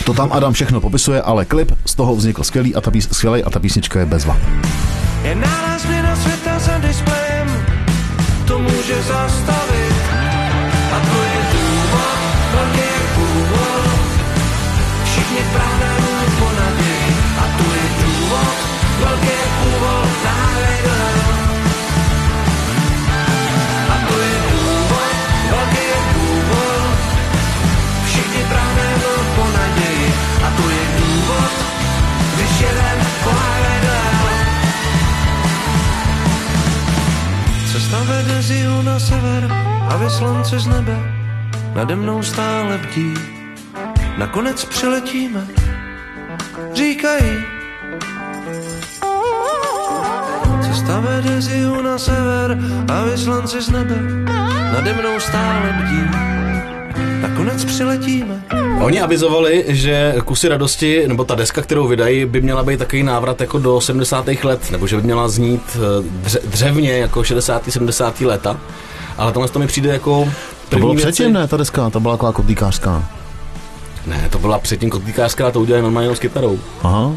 [0.05, 3.43] to tam Adam všechno popisuje, ale klip z toho vznikl skvělý a ta, pís, skvělej
[3.45, 4.37] a ta písnička je bezva.
[5.23, 7.47] Je náraz změna světa za displejem,
[8.47, 9.68] to může zastavit.
[38.79, 39.51] Jihu na sever
[39.89, 40.97] a vyslance z nebe
[41.75, 43.13] nade mnou stále bdí.
[44.17, 45.47] Nakonec přiletíme,
[46.73, 47.43] říkají.
[50.61, 52.57] Cesta vede z jihu na sever
[52.91, 53.95] a vyslanci z nebe
[54.73, 56.01] nade mnou stále bdí.
[57.21, 58.58] Nakonec přiletíme.
[58.79, 63.41] Oni avizovali, že kusy radosti, nebo ta deska, kterou vydají, by měla být takový návrat
[63.41, 64.27] jako do 70.
[64.43, 67.61] let, nebo že by měla znít eh, dře- dřevně jako 60.
[67.71, 68.21] 70.
[68.21, 68.57] léta.
[69.17, 70.29] Ale tohle to mi přijde jako
[70.69, 73.09] To bylo věci- předtím, ne, ta deska, to byla taková kotlíkářská.
[74.05, 76.59] Ne, to byla předtím kotlíkářská, to udělali normálně s kytarou.
[76.83, 77.11] Aha,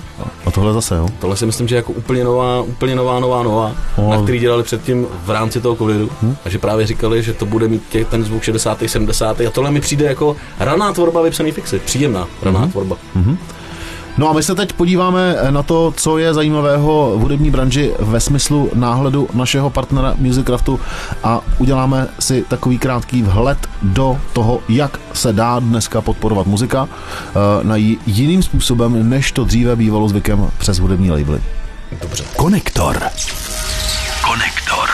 [0.46, 1.08] a tohle zase, jo.
[1.20, 4.10] Tohle si myslím, že je jako úplně nová, úplně nová, nová, nová, Oh.
[4.10, 6.10] na který dělali předtím v rámci toho covidu.
[6.44, 8.78] A že právě říkali, že to bude mít těch, ten zvuk 60.
[8.86, 9.40] 70.
[9.40, 11.78] A tohle mi přijde jako raná tvorba vypsaný fixy.
[11.78, 12.96] Příjemná raná tvorba.
[14.18, 18.20] No a my se teď podíváme na to, co je zajímavého v hudební branži ve
[18.20, 20.80] smyslu náhledu našeho partnera Musicraftu
[21.24, 27.64] a uděláme si takový krátký vhled do toho, jak se dá dneska podporovat muzika eh,
[27.64, 31.40] na jiným způsobem, než to dříve bývalo zvykem přes hudební labely.
[32.36, 33.02] Konektor.
[34.24, 34.88] Konektor.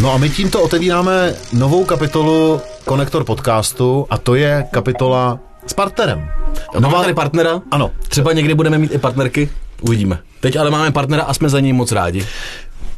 [0.00, 5.38] No a my tímto otevíráme novou kapitolu konektor podcastu a to je kapitola
[5.70, 6.30] s partnerem.
[6.78, 7.62] Máme tady partnera?
[7.70, 7.90] Ano.
[8.08, 9.50] Třeba někdy budeme mít i partnerky?
[9.80, 10.18] Uvidíme.
[10.40, 12.26] Teď ale máme partnera a jsme za něj moc rádi.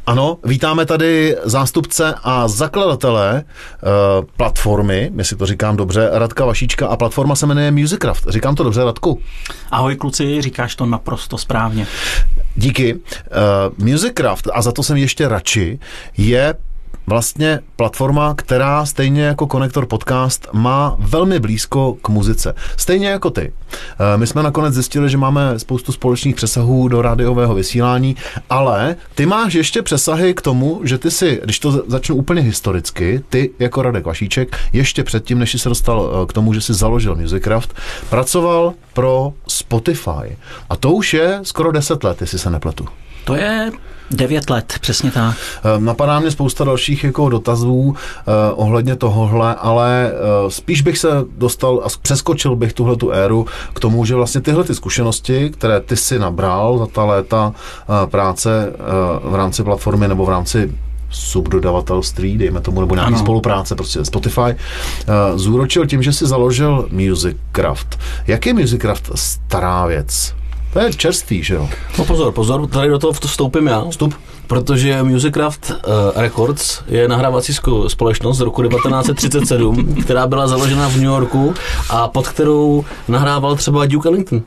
[0.05, 6.97] Ano, vítáme tady zástupce a zakladatele uh, platformy, jestli to říkám dobře, Radka Vašíčka a
[6.97, 8.25] platforma se jmenuje Musicraft.
[8.29, 9.21] Říkám to dobře, Radku?
[9.71, 11.87] Ahoj kluci, říkáš to naprosto správně.
[12.55, 12.93] Díky.
[12.93, 12.99] Uh,
[13.77, 15.79] Musicraft, a za to jsem ještě radši,
[16.17, 16.53] je
[17.07, 22.55] vlastně platforma, která stejně jako Konektor Podcast má velmi blízko k muzice.
[22.77, 23.53] Stejně jako ty.
[24.13, 28.15] Eh, My jsme nakonec zjistili, že máme spoustu společných přesahů do rádiového vysílání,
[28.49, 32.41] ale ty máš ještě přesahy k tomu, že ty si, když to za- začnu úplně
[32.41, 36.61] historicky, ty jako Radek Vašíček, ještě předtím, než jsi se dostal eh, k tomu, že
[36.61, 37.73] jsi založil Musicraft,
[38.09, 40.37] pracoval pro Spotify.
[40.69, 42.85] A to už je skoro 10 let, jestli se nepletu.
[43.25, 43.71] To je
[44.11, 45.35] devět let, přesně tak.
[45.63, 51.07] Eh, Napadá mě spousta dalších jako dotazů eh, ohledně tohohle, ale eh, spíš bych se
[51.37, 55.79] dostal a přeskočil bych tuhle tu éru k tomu, že vlastně tyhle ty zkušenosti, které
[55.81, 58.79] ty si nabral za ta léta eh, práce eh,
[59.29, 60.71] v rámci platformy nebo v rámci
[61.09, 63.19] subdodavatelství, dejme tomu, nebo nějaký Ano.
[63.23, 64.55] spolupráce, prostě Spotify,
[65.35, 67.99] zúročil tím, že si založil Musicraft.
[68.27, 70.35] Jak je Musicraft stará věc?
[70.73, 71.69] To je čerstvý, že jo?
[71.99, 73.85] No pozor, pozor, tady do toho vstoupím já.
[73.89, 74.15] Vstup.
[74.47, 77.53] Protože Musicraft uh, Records je nahrávací
[77.87, 81.53] společnost z roku 1937, která byla založena v New Yorku
[81.89, 84.41] a pod kterou nahrával třeba Duke Ellington.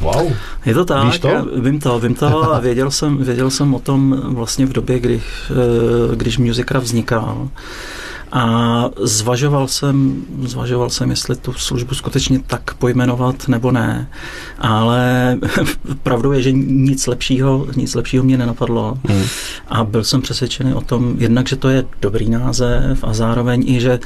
[0.00, 0.32] Wow.
[0.66, 1.28] Je to tak, Víš to?
[1.28, 5.00] já vím to, vím to a věděl jsem, věděl jsem o tom vlastně v době,
[5.00, 7.48] kdy, eh, když Musicraft vznikal.
[8.32, 14.08] A zvažoval jsem, zvažoval jsem, jestli tu službu skutečně tak pojmenovat nebo ne.
[14.58, 15.36] Ale
[16.02, 18.98] pravdou je, že nic lepšího, nic lepšího mě nenapadlo.
[19.08, 19.22] Hmm.
[19.68, 23.80] A byl jsem přesvědčený o tom, jednak, že to je dobrý název a zároveň i,
[23.80, 24.00] že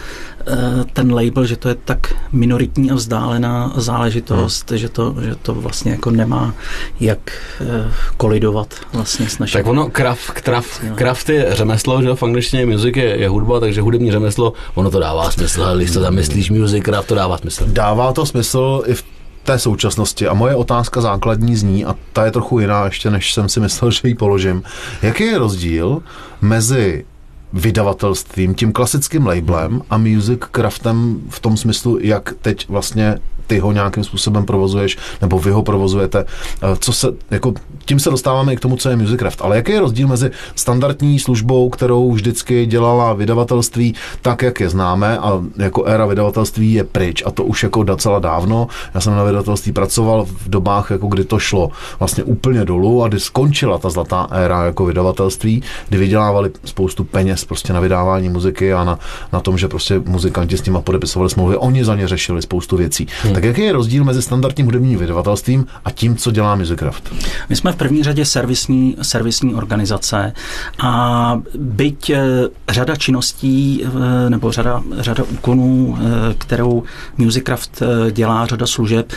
[0.47, 0.55] eh,
[0.93, 4.79] ten label, že to je tak minoritní a vzdálená záležitost, hmm.
[4.79, 6.55] že, to, že to vlastně jako nemá
[7.01, 7.19] jak
[7.61, 9.59] eh, kolidovat vlastně s naším.
[9.59, 13.61] Tak ono, craft, craft, craft je řemeslo, že jo, v angličtině music je, je hudba,
[13.61, 17.65] takže hudební řemeslo, ono to dává smysl, když to zamyslíš music, craft to dává smysl.
[17.67, 19.05] Dává to smysl i v
[19.43, 20.29] té současnosti.
[20.29, 23.91] A moje otázka základní zní, a ta je trochu jiná ještě, než jsem si myslel,
[23.91, 24.63] že ji položím.
[25.03, 26.03] Jaký je rozdíl
[26.41, 27.05] mezi
[27.55, 33.73] vydavatelstvím, tím klasickým labelem a music craftem v tom smyslu, jak teď vlastně ty ho
[33.73, 36.25] nějakým způsobem provozuješ, nebo vy ho provozujete.
[36.63, 39.43] Eh, Co se, jako, tím se dostáváme i k tomu, co je Musicraft.
[39.43, 45.19] Ale jaký je rozdíl mezi standardní službou, kterou vždycky dělala vydavatelství, tak, jak je známe,
[45.19, 48.69] a jako éra vydavatelství je pryč, a to už jako docela dávno.
[48.95, 53.09] Já jsem na vydavatelství pracoval v dobách, jako kdy to šlo vlastně úplně dolů a
[53.09, 58.73] kdy skončila ta zlatá éra jako vydavatelství, kdy vydělávali spoustu peněz prostě na vydávání muziky
[58.73, 58.99] a na,
[59.33, 63.07] na tom, že prostě muzikanti s nima podepisovali smlouvy, oni za ně řešili spoustu věcí.
[63.23, 63.35] Hmm.
[63.35, 67.13] Tak jaký je rozdíl mezi standardním hudebním vydavatelstvím a tím, co dělá Musicraft?
[67.49, 70.33] My jsme v první řadě servisní, servisní organizace
[70.79, 72.23] a byť eh,
[72.69, 76.83] řada činností eh, nebo řada, řada úkonů, eh, kterou
[77.19, 79.13] Musicraft dělá, řada služeb,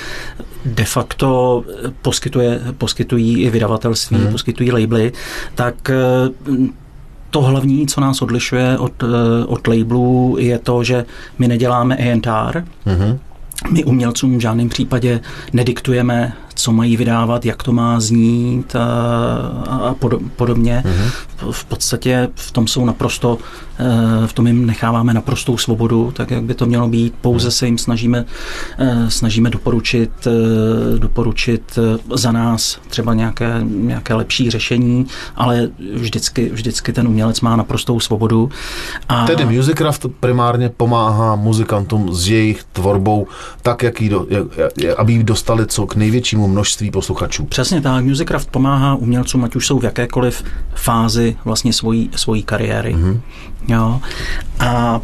[0.65, 1.63] de facto
[2.01, 4.31] poskytuje, poskytují i vydavatelství, hmm.
[4.31, 5.11] poskytují labely,
[5.55, 5.91] tak
[7.29, 11.05] to hlavní, co nás odlišuje od, eh, od labelů, je to, že
[11.39, 13.19] my neděláme A&R, Mhm.
[13.71, 15.19] my umělcům v žádném případě
[15.53, 18.85] nediktujeme, co mají vydávat, jak to má znít a,
[19.69, 20.83] a podo- podobně.
[20.85, 21.51] Mm-hmm.
[21.51, 23.37] V podstatě v tom jsou naprosto,
[23.79, 27.13] eh, v tom jim necháváme naprostou svobodu, tak jak by to mělo být.
[27.21, 28.25] Pouze se jim snažíme,
[28.77, 36.49] eh, snažíme doporučit, eh, doporučit eh, za nás třeba nějaké, nějaké lepší řešení, ale vždycky,
[36.49, 38.49] vždycky ten umělec má naprostou svobodu.
[39.09, 43.27] A Tedy Musicraft primárně pomáhá muzikantům s jejich tvorbou
[43.61, 47.45] tak, jak jí do, jak, jak, aby ji dostali co k největšímu množství posluchačů.
[47.45, 50.43] Přesně tak, Musicraft pomáhá umělcům, ať už jsou v jakékoliv
[50.75, 52.95] fázi vlastně svojí, svojí kariéry.
[52.95, 53.19] Mm-hmm.
[53.67, 53.99] Jo.
[54.59, 55.01] A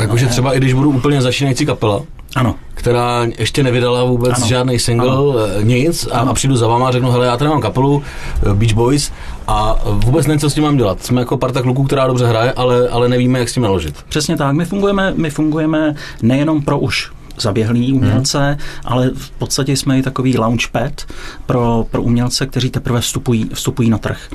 [0.00, 2.02] Jakože třeba i když budu úplně začínající kapela,
[2.36, 4.36] ano, která ještě nevydala vůbec Ano.
[4.38, 4.46] ano.
[4.48, 5.30] žádný single, Ano.
[5.30, 5.60] ano.
[5.62, 8.02] nic a, a přijdu za váma a řeknu, hele, já tady mám kapelu
[8.50, 9.12] eh, Beach Boys
[9.46, 11.04] a vůbec nevím, co s tím mám dělat.
[11.04, 13.94] Jsme jako parta kluků, která dobře hraje, ale, ale nevíme, jak s tím naložit.
[14.08, 14.54] přesně tak.
[14.54, 17.10] My fungujeme, my fungujeme nejenom pro už
[17.42, 18.58] zaběhlý umělce, hmm.
[18.84, 21.02] ale v podstatě jsme i takový launchpad
[21.46, 24.28] pro, pro umělce, kteří teprve vstupují, vstupují na trh.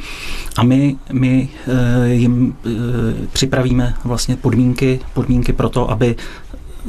[0.58, 2.70] A my, my eh, jim eh,
[3.34, 6.16] připravíme vlastně podmínky, podmínky pro to, aby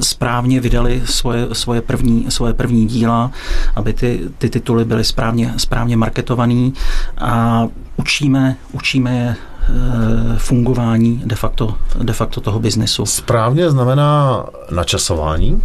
[0.01, 3.31] správně vydali svoje, svoje, první, svoje první díla,
[3.75, 6.75] aby ty, ty tituly byly správně, správně marketovaný
[7.19, 13.07] a učíme, učíme je eh, fungování de facto, de facto toho biznesu.
[13.07, 15.63] Správně znamená načasování,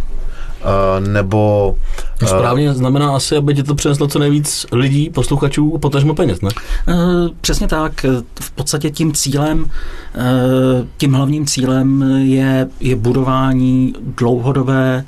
[1.00, 1.76] nebo
[2.18, 6.50] To správně znamená asi, aby ti to přineslo co nejvíc lidí, posluchačů, potažmo peněz, ne?
[6.88, 6.94] Eh,
[7.40, 8.06] Přesně tak.
[8.40, 9.66] V podstatě tím cílem,
[10.14, 15.04] eh, tím hlavním cílem je, je budování dlouhodobé,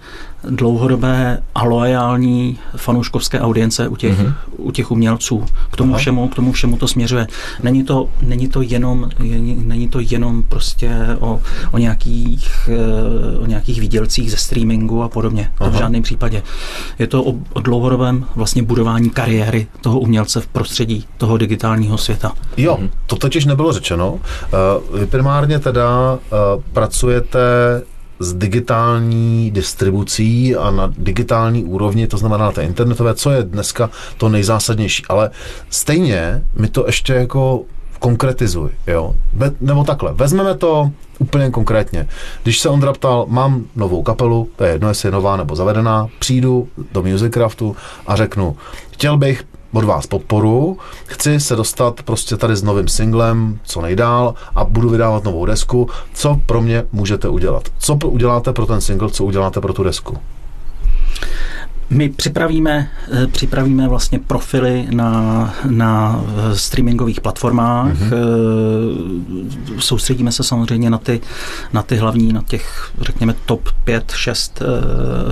[0.51, 4.35] dlouhodobé a loajální fanouškovské audience u těch, mm-hmm.
[4.57, 5.45] u těch umělců.
[5.71, 7.27] K tomu, všemu, k tomu všemu to směřuje.
[7.63, 11.41] Není to, není to, jenom, je- není to jenom prostě o,
[11.73, 15.53] o, nějakých, eh, o nějakých výdělcích ze streamingu a podobně.
[15.59, 16.43] To v žádném případě.
[16.99, 22.33] Je to o, o dlouhodobém vlastně budování kariéry toho umělce v prostředí toho digitálního světa.
[22.57, 24.21] Jo, to totiž nebylo řečeno.
[24.45, 27.39] Eh, Vy primárně teda eh, pracujete
[28.23, 33.91] s digitální distribucí a na digitální úrovni, to znamená na té internetové, co je dneska
[34.17, 35.03] to nejzásadnější.
[35.09, 35.31] Ale
[35.71, 37.63] stejně mi to ještě jako
[37.99, 39.15] konkretizuj, jo.
[39.33, 42.09] Ve, nebo takhle, vezmeme to úplně konkrétně.
[42.43, 46.09] Když se Ondra ptal, mám novou kapelu, to je jedno, jestli je nová nebo zavedená,
[46.19, 48.57] přijdu do Musicraftu a řeknu,
[48.91, 54.35] chtěl bych od vás podporu, chci se dostat prostě tady s novým singlem co nejdál
[54.55, 57.69] a budu vydávat novou desku, co pro mě můžete udělat?
[57.79, 60.19] Co uděláte pro ten single, co uděláte pro tu desku?
[61.93, 67.93] My připravíme, eh, připravíme vlastně profily na, na eh, streamingových platformách.
[67.93, 69.79] Mm-hmm.
[69.79, 71.21] Soustředíme se samozřejmě na ty,
[71.73, 74.63] na ty hlavní, na těch, řekněme, top 5, 6,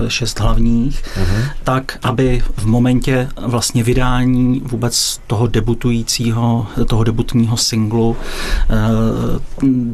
[0.07, 1.43] 6 hlavních, mm-hmm.
[1.63, 8.17] tak, aby v momentě vlastně vydání vůbec toho debutujícího, toho debutního singlu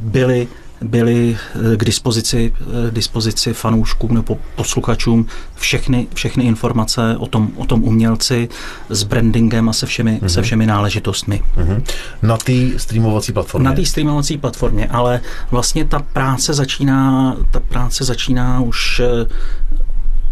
[0.01, 0.47] byly
[0.81, 1.37] byly
[1.73, 7.83] eh, k dispozici, eh, dispozici fanouškům nebo posluchačům všechny, všechny informace o tom, o tom
[7.83, 8.49] umělci
[8.89, 10.27] s brandingem a se všemi, mm-hmm.
[10.27, 11.41] se všemi náležitostmi.
[11.57, 11.83] Mhm.
[12.21, 13.69] Na té streamovací platformě.
[13.69, 19.27] Na té streamovací platformě, ale vlastně ta práce začíná, ta práce začíná už eh,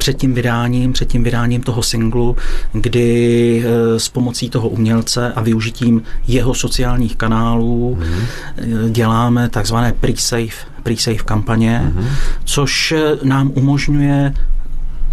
[0.06, 2.38] před tím vydáním, před tím vydáním toho singlu,
[2.72, 8.92] kdy eh, s pomocí toho umělce a využitím jeho sociálních kanálů mm.
[8.92, 12.08] děláme takzvané pre-save, pre-save kampaně, mm.
[12.44, 14.34] což eh, nám umožňuje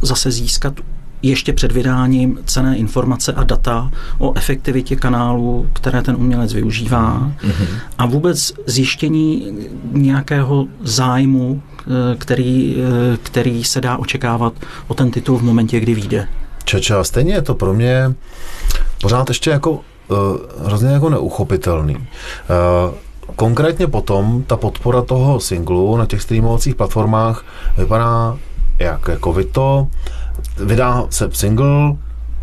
[0.03, 0.75] zase získat
[1.23, 7.67] ještě před vydáním cené informace a data o efektivitě kanálů, které ten umělec využívá mm-hmm.
[7.99, 9.53] a vůbec zjištění
[9.93, 11.63] nějakého zájmu,
[12.19, 14.53] který, eh, který se dá očekávat
[14.89, 16.29] o ten titul v momentě, kdy vyjde.
[16.65, 18.15] Čača, stejně je to pro mě
[19.01, 19.79] pořád ještě jako uh,
[20.65, 21.95] hrozně jako neuchopitelný.
[21.97, 22.03] Uh,
[23.37, 27.45] konkrétně potom ta podpora toho singlu na těch streamovacích platformách
[27.79, 28.39] vypadá
[28.79, 29.89] jak, jako vy to
[30.65, 31.97] vydá se single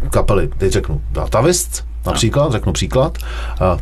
[0.09, 3.17] kapely, teď řeknu Datavist, například, řeknu příklad,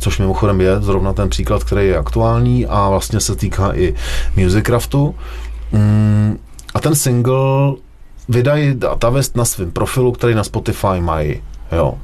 [0.00, 3.94] což mimochodem je zrovna ten příklad, který je aktuální a vlastně se týká i
[4.36, 5.14] Musicraftu.
[5.72, 6.38] Mm,
[6.74, 7.74] a ten single
[8.28, 11.42] vydají Datavest na svém profilu, který na Spotify mají.
[11.72, 11.98] Jo.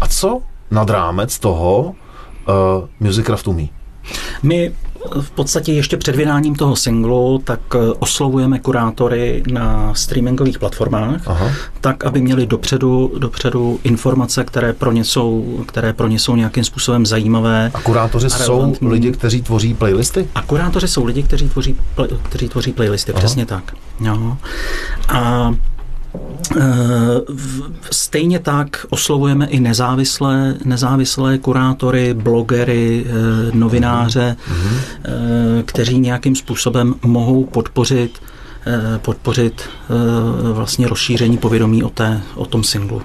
[0.00, 1.94] A co nad rámec toho uh,
[3.00, 3.70] Musicraft umí?
[4.42, 4.72] My
[5.20, 11.50] v podstatě ještě před vydáním toho singlu tak eh, oslovujeme kurátory na streamingových platformách, Aha.
[11.80, 16.64] tak, aby měli dopředu, dopředu informace, které pro, ně jsou, které pro ně jsou nějakým
[16.64, 17.70] způsobem zajímavé.
[17.74, 18.88] A kurátoři jsou relevantní.
[18.88, 20.28] lidi, kteří tvoří playlisty?
[20.34, 21.76] A kurátoři jsou lidi, kteří tvoří,
[22.22, 23.18] kteří tvoří playlisty, Aha.
[23.18, 23.74] přesně tak.
[24.00, 24.36] Jo.
[25.08, 25.50] A
[27.90, 33.12] Stejně tak oslovujeme i nezávislé, nezávislé kurátory, blogery, eh,
[33.52, 34.36] novináře,
[35.04, 38.18] eh, kteří nějakým způsobem mohou podpořit
[38.66, 43.02] eh, podpořit eh, vlastně rozšíření povědomí o, té, o tom singlu.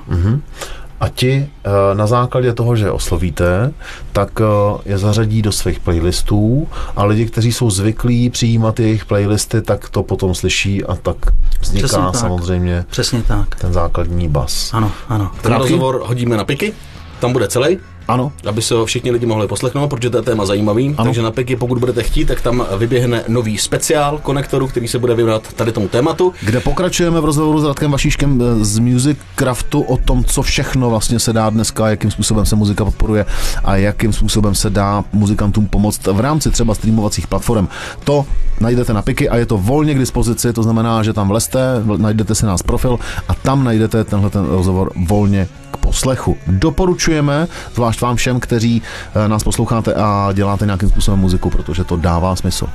[1.00, 3.74] A ti eh, na základě toho, že je oslovíte,
[4.12, 9.62] tak eh, je zařadí do svých playlistů a lidi, kteří jsou zvyklí přijímat jejich playlisty,
[9.62, 11.18] tak to potom slyší a tak
[11.62, 12.16] vzniká Přesně tak.
[12.16, 13.56] samozřejmě Přesně tak.
[13.56, 14.74] ten základní bas.
[14.74, 15.32] Ano, ano.
[15.42, 16.74] Ten rozhovor hodíme na piky,
[17.20, 17.78] tam bude celý,
[18.08, 20.96] Ano, aby se ho všichni lidi mohli poslechnout, protože to je téma zajímavý.
[20.98, 21.06] Ano.
[21.06, 25.16] Takže na piky, pokud budete chtít, tak tam vyběhne nový speciál konektoru, který se bude
[25.16, 26.34] věnovat tady tomu tématu.
[26.42, 31.20] kde pokračujeme v rozhovoru s Radkem Vašíškem eh, z Musicraftu o tom, co všechno vlastně
[31.20, 33.26] se dá dneska, jakým způsobem se muzika podporuje
[33.64, 37.68] a jakým způsobem se dá muzikantům pomoct v rámci třeba streamovacích platform.
[38.04, 38.26] To
[38.60, 41.98] najdete na Piky a je to volně k dispozici, to znamená, že tam vlezte, vl-
[41.98, 46.38] najdete si nás profil a tam najdete tenhle ten rozhovor volně k poslechu.
[46.48, 51.96] Doporučujeme, zvlášť vám všem, kteří eh, nás posloucháte a děláte nějakým způsobem muziku, protože to
[51.96, 52.68] dává smysl.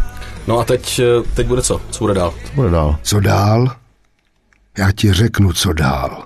[0.47, 1.80] No a teď, eh, teď bude co?
[1.90, 2.34] Co bude dál?
[2.45, 2.99] Co bude dál?
[3.03, 3.76] Co dál?
[4.78, 6.24] Já ti řeknu, co dál.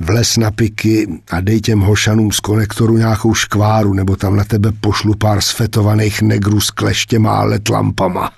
[0.00, 4.72] vles na piky a dej těm hošanům z konektoru nějakou škváru, nebo tam na tebe
[4.80, 8.30] pošlu pár sfetovaných negrů s kleštěma a let lampama.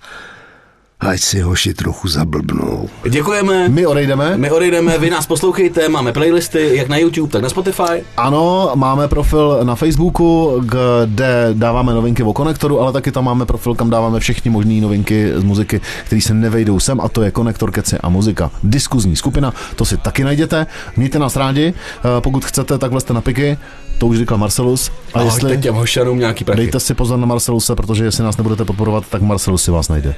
[1.01, 2.89] Ať si hoši trochu zablbnou.
[3.11, 3.69] Děkujeme.
[3.69, 4.37] My odejdeme.
[4.37, 8.05] My odejdeme, vy nás poslouchejte, máme playlisty, jak na YouTube, tak na Spotify.
[8.17, 13.75] Ano, máme profil na Facebooku, kde dáváme novinky o konektoru, ale taky tam máme profil,
[13.75, 17.71] kam dáváme všechny možné novinky z muziky, které se nevejdou sem, a to je Konektor
[17.71, 18.51] Keci a muzika.
[18.63, 20.67] Diskuzní skupina, to si taky najděte.
[20.97, 23.59] Mějte nás rádi, Eh, pokud chcete, tak vlezte na piky,
[23.99, 24.91] to už říkal Marcelus.
[25.15, 25.59] A jestli...
[25.59, 26.57] těm hošanům nějaký prachy.
[26.57, 30.15] Dejte si pozor na Marceluse, protože jestli nás nebudete podporovat, tak Marcelus si vás najde.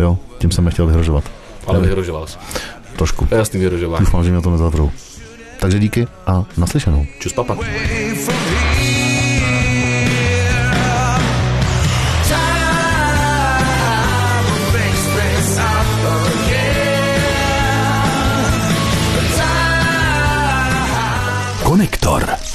[0.00, 1.24] Jo, tím jsem nechtěl vyhrožovat.
[1.66, 2.38] Ale Nevím, vyhrožoval jsi.
[2.96, 3.26] Trošku.
[3.26, 4.04] To je jasný vyhrožování.
[4.04, 4.90] Doufám, že mě to nezavřou.
[5.60, 7.06] Takže díky a naslyšenou.
[7.18, 7.56] Čus papa.
[21.64, 22.49] Konektor.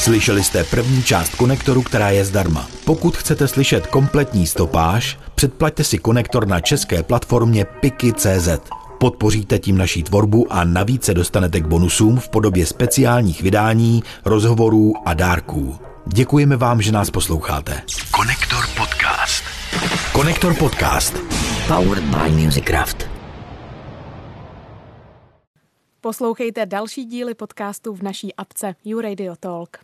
[0.00, 2.68] Slyšeli jste první část konektoru, která je zdarma.
[2.84, 8.48] Pokud chcete slyšet kompletní stopáž, předplaťte si konektor na české platformě Piki.cz.
[8.98, 14.94] Podpoříte tím naší tvorbu a navíc se dostanete k bonusům v podobě speciálních vydání, rozhovorů
[15.04, 15.78] a dárků.
[16.06, 17.82] Děkujeme vám, že nás posloucháte.
[18.10, 19.44] Konektor Podcast.
[20.12, 21.16] Konektor Podcast.
[21.68, 23.10] Powered by Musicraft.
[26.00, 29.80] Poslouchejte další díly podcastu v naší apce YouRadio Talk.